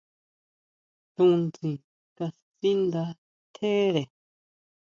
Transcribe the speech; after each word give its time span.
Tunsin 1.15 1.73
kasindá 2.17 3.03
tjere. 3.55 4.03